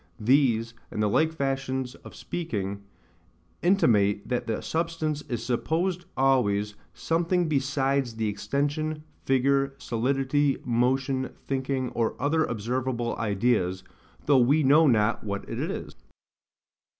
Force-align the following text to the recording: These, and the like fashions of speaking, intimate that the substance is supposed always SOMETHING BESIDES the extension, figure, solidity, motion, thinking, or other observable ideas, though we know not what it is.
These, 0.19 0.73
and 0.89 1.03
the 1.03 1.07
like 1.07 1.31
fashions 1.31 1.93
of 1.93 2.15
speaking, 2.15 2.81
intimate 3.61 4.27
that 4.27 4.47
the 4.47 4.61
substance 4.61 5.21
is 5.29 5.45
supposed 5.45 6.05
always 6.17 6.73
SOMETHING 6.95 7.47
BESIDES 7.47 8.15
the 8.15 8.27
extension, 8.27 9.03
figure, 9.27 9.75
solidity, 9.77 10.57
motion, 10.65 11.35
thinking, 11.45 11.89
or 11.91 12.15
other 12.19 12.43
observable 12.45 13.15
ideas, 13.17 13.83
though 14.25 14.39
we 14.39 14.63
know 14.63 14.87
not 14.87 15.23
what 15.23 15.47
it 15.47 15.59
is. 15.59 15.93